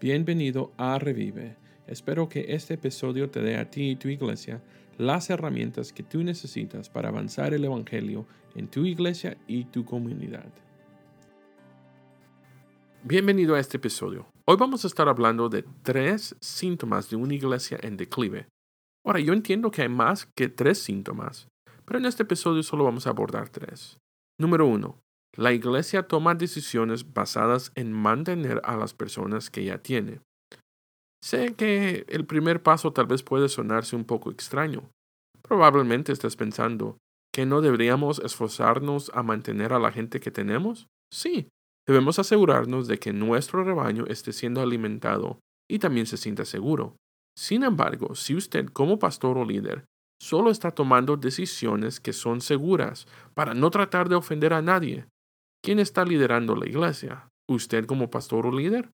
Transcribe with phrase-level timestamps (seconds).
[0.00, 1.56] Bienvenido a Revive.
[1.88, 4.62] Espero que este episodio te dé a ti y tu iglesia
[4.96, 8.24] las herramientas que tú necesitas para avanzar el Evangelio
[8.54, 10.52] en tu iglesia y tu comunidad.
[13.02, 14.28] Bienvenido a este episodio.
[14.44, 18.46] Hoy vamos a estar hablando de tres síntomas de una iglesia en declive.
[19.04, 21.48] Ahora, yo entiendo que hay más que tres síntomas,
[21.84, 23.98] pero en este episodio solo vamos a abordar tres.
[24.38, 25.00] Número uno,
[25.36, 30.20] la iglesia toma decisiones basadas en mantener a las personas que ya tiene.
[31.22, 34.90] Sé que el primer paso tal vez puede sonarse un poco extraño.
[35.42, 36.98] Probablemente estás pensando
[37.32, 40.86] que no deberíamos esforzarnos a mantener a la gente que tenemos.
[41.12, 41.48] Sí,
[41.86, 46.96] debemos asegurarnos de que nuestro rebaño esté siendo alimentado y también se sienta seguro.
[47.36, 49.84] Sin embargo, si usted como pastor o líder
[50.20, 55.06] solo está tomando decisiones que son seguras para no tratar de ofender a nadie,
[55.62, 57.28] ¿Quién está liderando la iglesia?
[57.48, 58.90] ¿Usted como pastor o líder?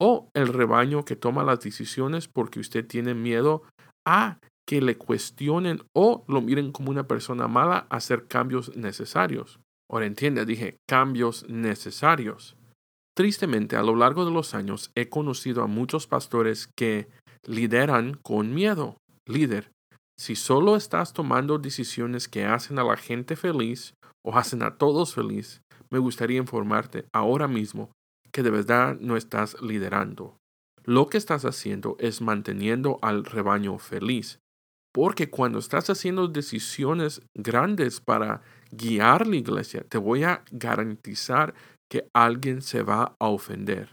[0.00, 3.62] ¿O el rebaño que toma las decisiones porque usted tiene miedo
[4.06, 9.60] a que le cuestionen o lo miren como una persona mala a hacer cambios necesarios?
[9.90, 12.56] Ahora entiende, dije cambios necesarios.
[13.14, 17.08] Tristemente, a lo largo de los años he conocido a muchos pastores que
[17.46, 18.96] lideran con miedo.
[19.26, 19.70] Líder,
[20.18, 25.14] si solo estás tomando decisiones que hacen a la gente feliz o hacen a todos
[25.14, 25.61] feliz,
[25.92, 27.92] me gustaría informarte ahora mismo
[28.32, 30.38] que de verdad no estás liderando.
[30.84, 34.38] Lo que estás haciendo es manteniendo al rebaño feliz.
[34.94, 41.54] Porque cuando estás haciendo decisiones grandes para guiar la iglesia, te voy a garantizar
[41.90, 43.92] que alguien se va a ofender.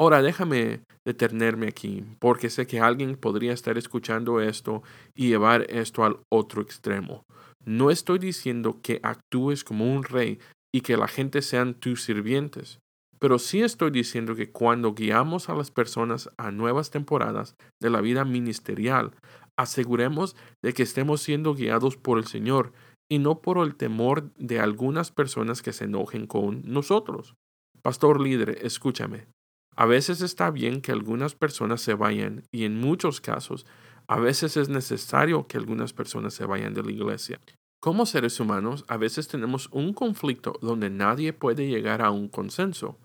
[0.00, 4.82] Ahora déjame detenerme aquí, porque sé que alguien podría estar escuchando esto
[5.14, 7.22] y llevar esto al otro extremo.
[7.64, 10.38] No estoy diciendo que actúes como un rey
[10.74, 12.80] y que la gente sean tus sirvientes.
[13.20, 18.00] Pero sí estoy diciendo que cuando guiamos a las personas a nuevas temporadas de la
[18.00, 19.12] vida ministerial,
[19.56, 22.72] aseguremos de que estemos siendo guiados por el Señor
[23.08, 27.36] y no por el temor de algunas personas que se enojen con nosotros.
[27.80, 29.28] Pastor líder, escúchame.
[29.76, 33.64] A veces está bien que algunas personas se vayan y en muchos casos
[34.08, 37.38] a veces es necesario que algunas personas se vayan de la iglesia.
[37.84, 42.98] Como seres humanos, a veces tenemos un conflicto donde nadie puede llegar a un consenso.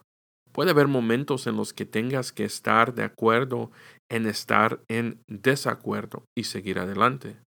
[0.54, 3.72] Puede haber momentos en los que tengas que estar de acuerdo
[4.10, 7.42] en estar en desacuerdo y seguir adelante.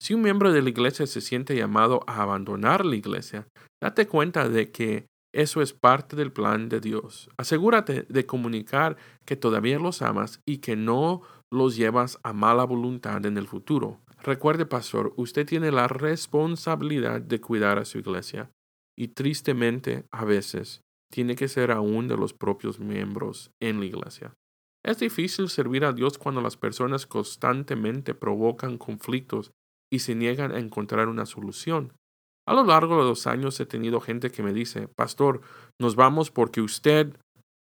[0.00, 3.46] Si un miembro de la iglesia se siente llamado a abandonar la iglesia,
[3.82, 5.04] date cuenta de que
[5.34, 7.28] eso es parte del plan de Dios.
[7.36, 8.96] Asegúrate de comunicar
[9.26, 11.20] que todavía los amas y que no
[11.52, 14.00] los llevas a mala voluntad en el futuro.
[14.22, 18.50] Recuerde, pastor, usted tiene la responsabilidad de cuidar a su iglesia
[18.96, 24.34] y tristemente a veces tiene que ser aún de los propios miembros en la iglesia.
[24.84, 29.52] Es difícil servir a Dios cuando las personas constantemente provocan conflictos
[29.90, 31.92] y se niegan a encontrar una solución.
[32.46, 35.42] A lo largo de los años he tenido gente que me dice, Pastor,
[35.78, 37.14] nos vamos porque usted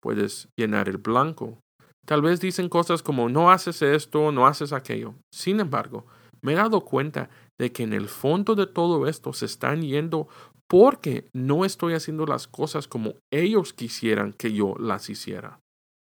[0.02, 1.60] puedes llenar el blanco.
[2.06, 5.16] Tal vez dicen cosas como no haces esto, no haces aquello.
[5.34, 6.06] Sin embargo,
[6.46, 7.30] me he dado cuenta
[7.60, 10.28] de que en el fondo de todo esto se están yendo
[10.68, 15.60] porque no estoy haciendo las cosas como ellos quisieran que yo las hiciera.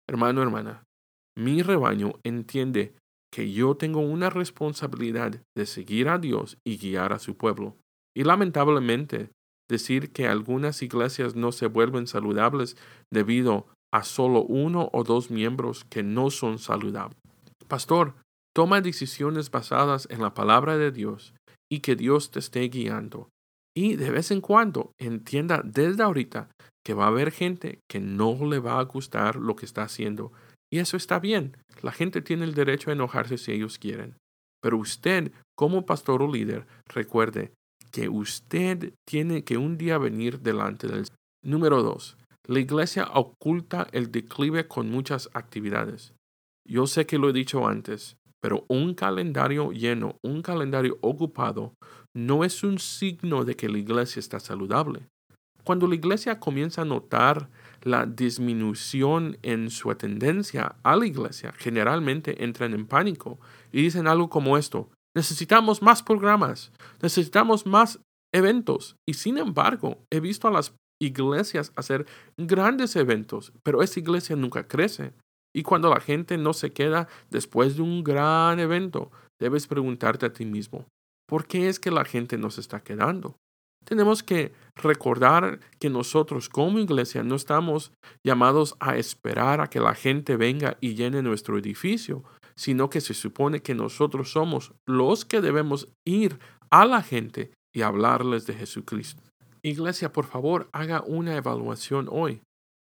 [0.08, 0.84] Hermano, hermana,
[1.36, 2.94] mi rebaño entiende
[3.32, 7.76] que yo tengo una responsabilidad de seguir a Dios y guiar a su pueblo.
[8.16, 9.30] Y lamentablemente,
[9.68, 12.76] decir que algunas iglesias no se vuelven saludables
[13.12, 17.18] debido a solo uno o dos miembros que no son saludables.
[17.66, 18.14] Pastor,
[18.58, 21.32] Toma decisiones basadas en la palabra de Dios
[21.70, 23.28] y que Dios te esté guiando.
[23.72, 26.48] Y de vez en cuando entienda desde ahorita
[26.84, 30.32] que va a haber gente que no le va a gustar lo que está haciendo.
[30.72, 31.56] Y eso está bien.
[31.82, 34.16] La gente tiene el derecho a enojarse si ellos quieren.
[34.60, 37.52] Pero usted, como pastor o líder, recuerde
[37.92, 41.06] que usted tiene que un día venir delante del...
[41.44, 42.16] Número dos.
[42.48, 46.12] La iglesia oculta el declive con muchas actividades.
[46.66, 51.74] Yo sé que lo he dicho antes, pero un calendario lleno, un calendario ocupado,
[52.16, 55.08] no es un signo de que la iglesia está saludable.
[55.64, 57.50] Cuando la iglesia comienza a notar
[57.82, 63.38] la disminución en su tendencia a la iglesia, generalmente entran en pánico
[63.70, 68.00] y dicen algo como esto, necesitamos más programas, necesitamos más
[68.32, 68.96] eventos.
[69.06, 72.06] Y sin embargo, he visto a las iglesias hacer
[72.36, 75.12] grandes eventos, pero esa iglesia nunca crece.
[75.54, 79.10] Y cuando la gente no se queda después de un gran evento,
[79.40, 80.86] debes preguntarte a ti mismo,
[81.26, 83.36] ¿por qué es que la gente no se está quedando?
[83.84, 87.92] Tenemos que recordar que nosotros como iglesia no estamos
[88.22, 92.22] llamados a esperar a que la gente venga y llene nuestro edificio,
[92.54, 96.38] sino que se supone que nosotros somos los que debemos ir
[96.70, 99.22] a la gente y hablarles de Jesucristo.
[99.62, 102.42] Iglesia, por favor, haga una evaluación hoy.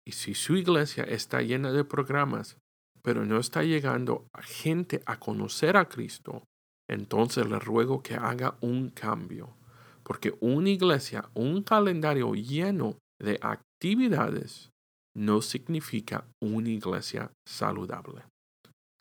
[0.06, 2.56] Y si su iglesia está llena de programas,
[3.02, 6.44] pero no está llegando a gente a conocer a Cristo,
[6.88, 9.56] entonces le ruego que haga un cambio.
[10.02, 14.70] Porque una iglesia, un calendario lleno de actividades,
[15.14, 18.22] no significa una iglesia saludable.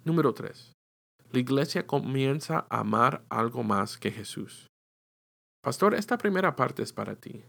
[0.03, 0.73] Número 3.
[1.31, 4.67] La iglesia comienza a amar algo más que Jesús.
[5.61, 7.43] Pastor, esta primera parte es para ti.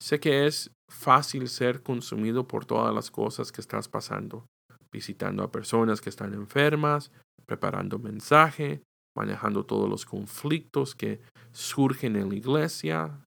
[0.00, 4.46] Sé que es fácil ser consumido por todas las cosas que estás pasando,
[4.92, 7.10] visitando a personas que están enfermas,
[7.46, 8.82] preparando mensaje,
[9.16, 11.20] manejando todos los conflictos que
[11.52, 13.24] surgen en la iglesia.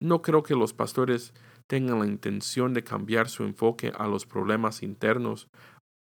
[0.00, 1.34] No creo que los pastores
[1.68, 5.48] tengan la intención de cambiar su enfoque a los problemas internos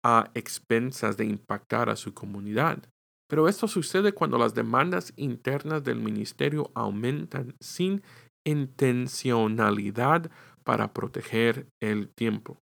[0.06, 2.83] a expensas de impactar a su comunidad.
[3.30, 8.04] Pero esto sucede cuando las demandas internas del ministerio aumentan sin
[8.45, 10.31] intencionalidad
[10.63, 12.60] para proteger el tiempo.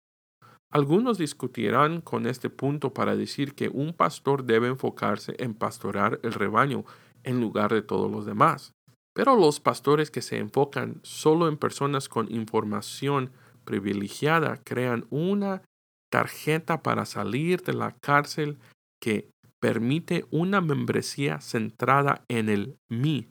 [0.71, 6.33] Algunos discutirán con este punto para decir que un pastor debe enfocarse en pastorar el
[6.33, 6.85] rebaño
[7.23, 8.73] en lugar de todos los demás.
[9.15, 13.31] Pero los pastores que se enfocan solo en personas con información
[13.65, 15.63] privilegiada crean una
[16.11, 18.57] tarjeta para salir de la cárcel
[19.01, 19.29] que
[19.59, 23.27] permite una membresía centrada en el mí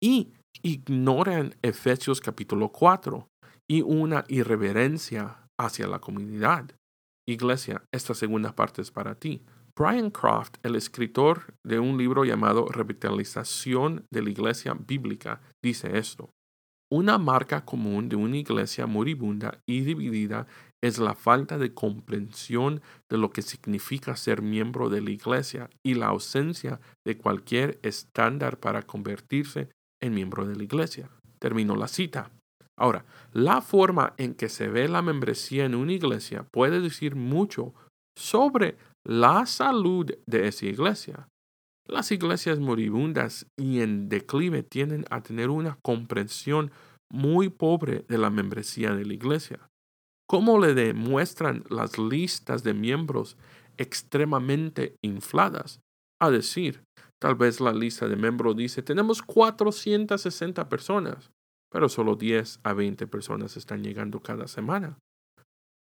[0.00, 0.32] y
[0.62, 3.28] ignoran Efesios capítulo 4
[3.68, 6.70] y una irreverencia hacia la comunidad.
[7.26, 9.42] Iglesia, esta segunda parte es para ti.
[9.74, 16.30] Brian Croft, el escritor de un libro llamado Revitalización de la Iglesia Bíblica, dice esto.
[16.92, 20.46] Una marca común de una iglesia moribunda y dividida
[20.84, 25.94] es la falta de comprensión de lo que significa ser miembro de la iglesia y
[25.94, 29.70] la ausencia de cualquier estándar para convertirse
[30.02, 31.08] en miembro de la iglesia.
[31.38, 32.30] Termino la cita.
[32.78, 37.74] Ahora, la forma en que se ve la membresía en una iglesia puede decir mucho
[38.18, 38.76] sobre
[39.06, 41.28] la salud de esa iglesia.
[41.86, 46.70] Las iglesias moribundas y en declive tienden a tener una comprensión
[47.10, 49.68] muy pobre de la membresía de la iglesia.
[50.28, 53.36] ¿Cómo le demuestran las listas de miembros
[53.76, 55.80] extremadamente infladas?
[56.20, 56.82] A decir,
[57.22, 61.30] tal vez la lista de miembros dice, tenemos 460 personas
[61.72, 64.98] pero solo 10 a 20 personas están llegando cada semana.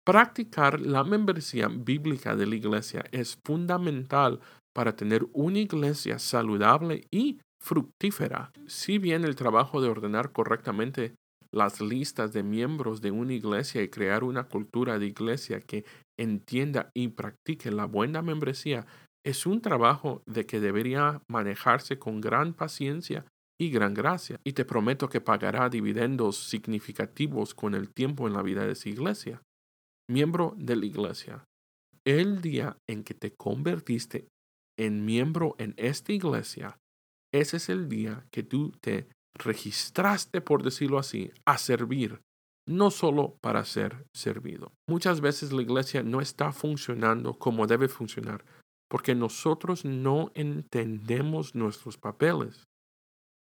[0.03, 4.39] Practicar la membresía bíblica de la iglesia es fundamental
[4.73, 8.51] para tener una iglesia saludable y fructífera.
[8.67, 11.15] Si bien el trabajo de ordenar correctamente
[11.51, 15.85] las listas de miembros de una iglesia y crear una cultura de iglesia que
[16.19, 18.85] entienda y practique la buena membresía
[19.25, 23.25] es un trabajo de que debería manejarse con gran paciencia
[23.59, 28.43] y gran gracia, y te prometo que pagará dividendos significativos con el tiempo en la
[28.43, 29.41] vida de esa iglesia.
[30.09, 31.43] Miembro de la iglesia,
[32.05, 34.27] el día en que te convertiste
[34.77, 36.77] en miembro en esta iglesia,
[37.33, 42.21] ese es el día que tú te registraste, por decirlo así, a servir,
[42.67, 44.71] no solo para ser servido.
[44.87, 48.45] Muchas veces la iglesia no está funcionando como debe funcionar
[48.89, 52.65] porque nosotros no entendemos nuestros papeles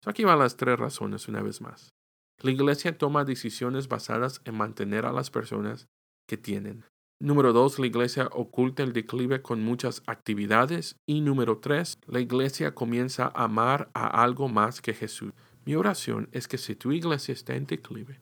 [0.06, 1.94] aquí van las tres razones una vez más.
[2.42, 5.88] La iglesia toma decisiones basadas en mantener a las personas
[6.28, 6.86] que tienen.
[7.20, 10.98] Número dos, la iglesia oculta el declive con muchas actividades.
[11.08, 15.34] Y número tres, la iglesia comienza a amar a algo más que Jesús.
[15.66, 18.22] Mi oración es que si tu iglesia está en declive,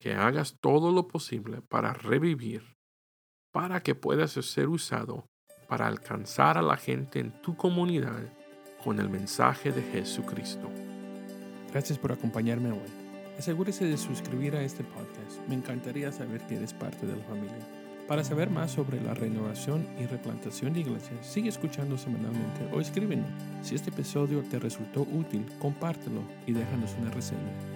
[0.00, 2.74] que hagas todo lo posible para revivir,
[3.52, 5.26] para que puedas ser usado
[5.66, 8.22] para alcanzar a la gente en tu comunidad
[8.82, 10.70] con el mensaje de Jesucristo.
[11.72, 13.06] Gracias por acompañarme hoy.
[13.38, 15.46] Asegúrese de suscribir a este podcast.
[15.48, 17.66] Me encantaría saber que eres parte de la familia.
[18.08, 23.26] Para saber más sobre la renovación y replantación de iglesias, sigue escuchando semanalmente o escríbenos.
[23.62, 27.75] Si este episodio te resultó útil, compártelo y déjanos una reseña.